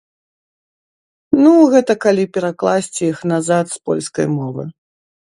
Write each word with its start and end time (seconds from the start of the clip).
Ну, 1.43 1.51
гэта 1.73 1.93
калі 2.05 2.23
перакласці 2.37 3.01
іх 3.13 3.19
назад 3.33 3.65
з 3.75 3.77
польскай 3.91 4.27
мовы. 4.37 4.63